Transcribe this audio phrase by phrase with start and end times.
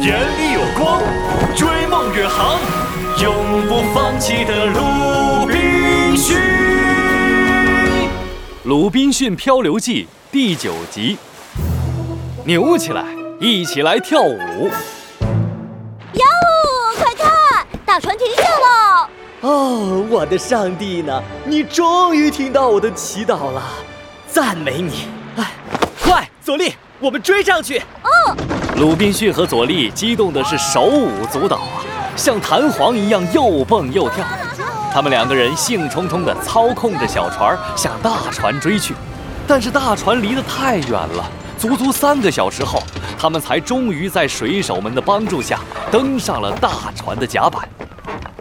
[0.00, 1.02] 眼里有光，
[1.54, 2.58] 追梦远航，
[3.22, 6.38] 永不放弃的鲁滨逊。
[8.64, 11.18] 《鲁滨逊漂流记》第九集，
[12.44, 13.04] 扭起来，
[13.38, 14.38] 一起来跳舞。
[16.14, 16.24] 哟，
[16.96, 19.10] 快看，大船停下了！
[19.42, 21.22] 哦，我的上帝呢？
[21.44, 23.62] 你终于听到我的祈祷了，
[24.26, 25.08] 赞美你！
[25.36, 25.50] 哎，
[26.02, 27.78] 快，佐利，我们追上去！
[28.02, 28.36] 哦，
[28.80, 31.84] 鲁滨逊和佐利激动的是手舞足蹈啊，
[32.16, 34.24] 像弹簧一样又蹦又跳。
[34.90, 38.94] 他们两个人兴冲冲地操控着小船向大船追去，
[39.46, 42.82] 但是大船离得太远了，足足三个小时后，
[43.18, 45.60] 他们才终于在水手们的帮助下
[45.92, 47.68] 登上了大船的甲板。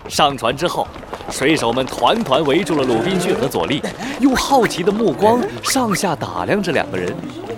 [0.08, 0.88] 上船之后，
[1.30, 3.84] 水手们团团围住了鲁滨逊和佐利，
[4.22, 7.14] 用好奇的目光上下打量着两个人。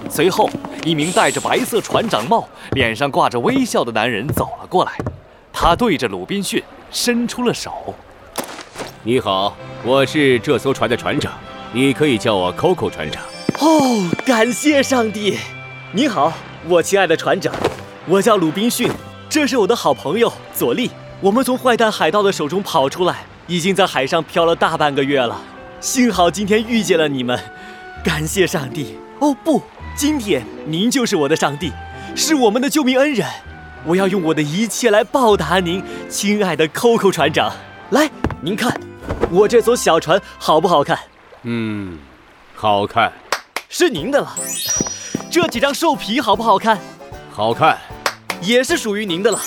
[0.10, 0.50] 随后，
[0.84, 4.92] 一名戴着白色船长帽、脸上挂着微笑的男人走了过来，
[5.54, 7.94] 他对着鲁滨逊伸出了手。
[9.04, 11.32] 你好，我是这艘船的船长，
[11.72, 13.22] 你可以叫我 Coco 船长。
[13.60, 15.38] 哦，感谢上帝！
[15.92, 16.34] 你好，
[16.68, 17.54] 我亲爱的船长，
[18.08, 18.90] 我叫鲁滨逊，
[19.30, 20.90] 这是我的好朋友佐利。
[21.20, 25.40] 我们从坏蛋海盗的手中跑出来，已经在海上漂了大半个月了。
[25.80, 27.40] 幸好今天遇见了你们，
[28.04, 28.98] 感谢上帝！
[29.22, 29.62] 哦不，
[29.96, 31.72] 今天您就是我的上帝，
[32.16, 33.28] 是我们的救命恩人。
[33.86, 37.54] 我要用我的一切来报答您，亲爱的 Coco 船长。
[37.92, 38.10] 来，
[38.42, 38.76] 您看，
[39.30, 40.98] 我这艘小船好不好看？
[41.44, 42.00] 嗯，
[42.56, 43.14] 好看。
[43.70, 44.34] 是您的了。
[45.30, 46.80] 这几张兽皮好不好看？
[47.32, 47.78] 好看。
[48.42, 49.40] 也是属于您的了。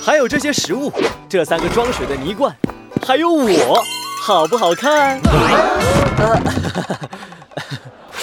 [0.00, 0.92] 还有这些食物，
[1.28, 2.56] 这三个装水的泥罐，
[3.04, 3.84] 还有我，
[4.22, 5.20] 好不好看？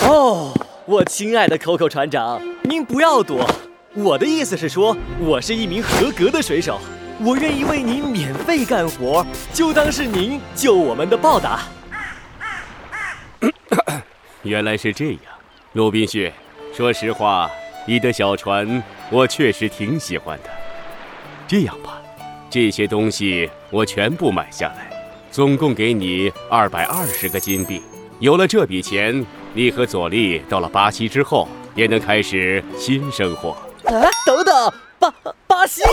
[0.08, 0.54] 哦，
[0.86, 3.50] 我亲爱的 Coco 船长，您不要躲。
[3.94, 6.78] 我的意思是说，我是一名合格的水手，
[7.22, 11.62] 我愿意为您免费干活，就当是您救我们的报答。
[14.44, 15.22] 原来是这样，
[15.72, 16.30] 鲁滨逊。
[16.74, 17.50] 说实话，
[17.86, 20.50] 你的小船我确实挺喜欢的。
[21.48, 22.02] 这样吧，
[22.50, 24.92] 这些东西我全部买下来，
[25.32, 27.82] 总共给你二百二十个金币。
[28.20, 33.52] 有了这笔钱，你和佐利到了巴西之后，也能开始新生活。
[33.86, 35.14] 啊，等等，巴
[35.46, 35.84] 巴西？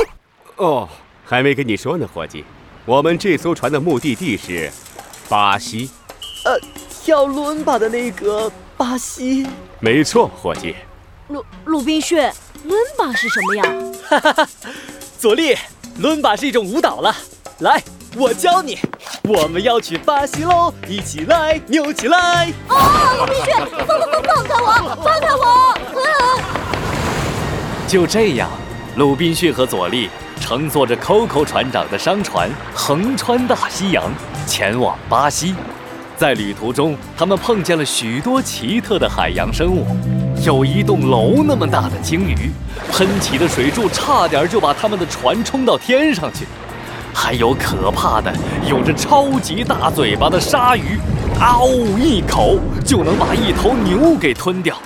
[0.57, 0.89] 哦，
[1.27, 2.43] 还没跟你说呢，伙计。
[2.87, 4.71] 我们这艘船的目的地是
[5.29, 5.91] 巴西。
[6.47, 6.59] 呃，
[7.05, 9.47] 跳伦巴的那个巴西？
[9.79, 10.75] 没错，伙计。
[11.29, 12.19] 鲁鲁滨逊，
[12.65, 13.63] 伦巴是什么呀？
[14.09, 14.49] 哈哈哈。
[15.19, 15.55] 佐利，
[15.99, 17.15] 伦巴是一种舞蹈了。
[17.59, 17.83] 来，
[18.17, 18.79] 我教你。
[19.25, 22.53] 我们要去巴西喽，一起来，扭起来！
[22.67, 23.55] 啊，鲁滨逊，
[23.87, 25.77] 放放放放开我，放开我！
[27.87, 28.49] 就这样，
[28.97, 30.11] 鲁滨逊和佐利
[30.41, 34.05] 乘坐着 Coco 船长的商船，横穿大西洋，
[34.47, 35.55] 前往巴西。
[36.17, 39.87] 在旅途中，他们碰见了许多奇特的海洋生物。
[40.45, 42.51] 有一栋楼那么大的鲸鱼，
[42.91, 46.47] 喷起的水柱差点就把他们的船冲到天上去。
[47.15, 48.33] 还有可怕的、
[48.67, 50.99] 有着超级大嘴巴的鲨鱼，
[51.39, 54.77] 嗷一口就能把一头牛给吞掉。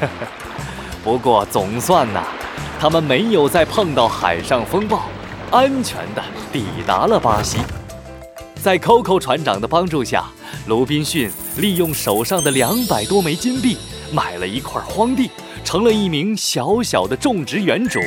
[1.04, 2.24] 不过总算呐，
[2.78, 5.02] 他们没有再碰到海上风暴，
[5.50, 6.22] 安全的
[6.52, 7.58] 抵达了巴西。
[8.62, 10.24] 在 Coco 船长的帮助下，
[10.66, 13.76] 鲁滨逊利用手上的两百多枚金币。
[14.12, 15.28] 买了一块荒地，
[15.64, 17.98] 成了一名小小的种植园主。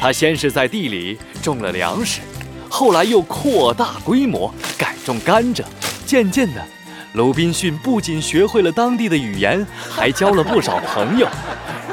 [0.00, 2.20] 他先是在地里种了粮食，
[2.68, 5.62] 后来又扩大规模改种甘蔗。
[6.06, 6.62] 渐渐的，
[7.12, 11.26] 鲁滨逊不仅学会了当地的语言，还交了不少朋友。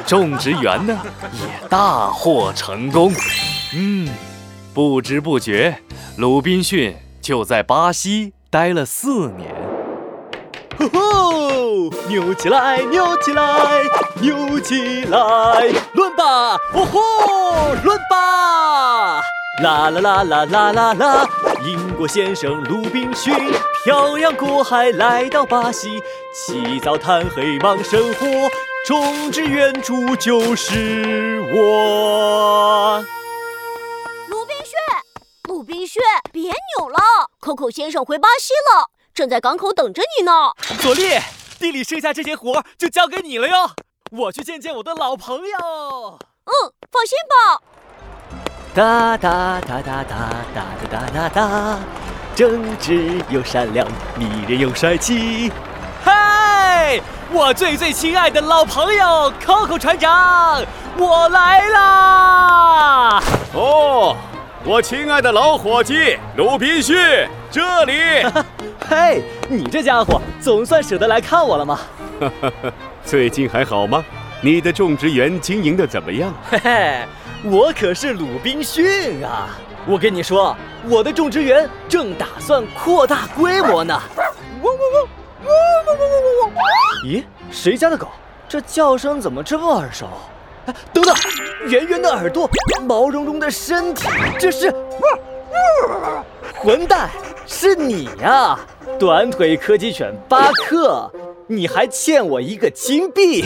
[0.05, 0.97] 种植园呢，
[1.33, 3.11] 也大获成功。
[3.73, 4.07] 嗯，
[4.73, 5.75] 不知不觉，
[6.17, 9.53] 鲁滨逊就在巴西待了四年。
[10.77, 13.81] 吼吼，扭起来，扭起来，
[14.21, 15.17] 扭起来，
[15.95, 19.21] 抡吧，哦吼，抡吧，
[19.63, 21.29] 啦啦啦啦啦啦啦，
[21.63, 23.33] 英国先生鲁滨逊
[23.85, 26.01] 漂洋过海来到巴西，
[26.33, 28.25] 起早贪黑忙生活，
[28.85, 33.01] 种植园主就是我。
[34.27, 34.75] 鲁滨逊，
[35.47, 36.01] 鲁滨逊，
[36.33, 36.99] 别扭了
[37.39, 38.89] ，Coco 先生回巴西了。
[39.13, 41.17] 正在港口等着你呢，佐利。
[41.57, 43.71] 地里剩下这些活就交给你了哟。
[44.11, 46.19] 我去见见我的老朋友。
[46.43, 46.51] 嗯，
[46.91, 47.61] 放心吧。
[48.75, 51.79] 哒哒哒哒哒哒哒哒哒哒，
[52.35, 53.87] 正直又善良，
[54.17, 55.49] 迷人又帅气。
[56.03, 56.99] 嗨，
[57.31, 60.61] 我最最亲爱的老朋友 Coco 船长，
[60.97, 63.23] 我来啦！
[63.53, 64.17] 哦
[64.65, 66.97] 我亲爱的老伙计鲁滨逊，
[67.49, 67.93] 这里。
[68.89, 71.79] 嘿，你这家伙总算舍得来看我了吗？
[73.05, 74.03] 最近还好吗？
[74.41, 76.33] 你的种植园经营的怎么样？
[76.49, 77.05] 嘿嘿，
[77.43, 79.49] 我可是鲁滨逊啊！
[79.87, 80.55] 我跟你说，
[80.87, 83.99] 我的种植园正打算扩大规模呢。
[84.17, 85.07] 汪汪汪！
[85.43, 85.55] 汪
[85.87, 86.63] 汪汪汪汪汪！
[87.05, 88.07] 咦，谁家的狗？
[88.47, 90.07] 这叫声怎么这么耳熟？
[90.67, 91.15] 哎，等等，
[91.67, 92.49] 圆圆的耳朵，
[92.87, 94.07] 毛茸茸的身体，
[94.39, 94.73] 这是……
[96.55, 97.09] 混蛋，
[97.45, 98.59] 是你呀！
[98.99, 101.11] 短腿柯基犬巴克，
[101.47, 103.45] 你还欠我一个金币。